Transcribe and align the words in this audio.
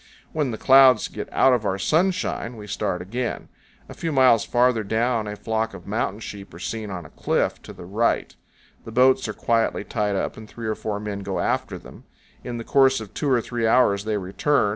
When 0.33 0.49
the 0.49 0.57
clouds 0.57 1.07
"get 1.09 1.31
out 1.31 1.53
of 1.53 1.63
our 1.63 1.77
sunshine" 1.77 2.57
we 2.57 2.65
start 2.65 3.03
again. 3.03 3.49
A 3.87 3.93
few 3.93 4.11
miles 4.11 4.43
farther 4.43 4.83
down 4.83 5.27
a 5.27 5.35
flock 5.35 5.75
of 5.75 5.85
mountain 5.85 6.19
sheep 6.21 6.51
are 6.55 6.57
seen 6.57 6.89
on 6.89 7.05
a 7.05 7.11
cliff 7.11 7.61
to 7.61 7.71
the 7.71 7.85
right. 7.85 8.35
The 8.83 8.91
boats 8.91 9.27
are 9.27 9.33
quietly 9.33 9.83
tied 9.83 10.15
up 10.15 10.37
and 10.37 10.49
three 10.49 10.65
or 10.65 10.73
four 10.73 10.99
men 10.99 11.19
go 11.19 11.37
after 11.39 11.77
them. 11.77 12.05
In 12.43 12.57
the 12.57 12.63
course 12.63 12.99
of 12.99 13.13
two 13.13 13.27
powell 13.27 13.33
canyons 13.33 13.45
84.jpg 13.45 13.45
ALCOVE 13.45 13.45
LANDS. 13.45 13.45
or 13.45 13.49
three 13.49 13.67
hours 13.67 14.05
they 14.05 14.17
return. 14.17 14.69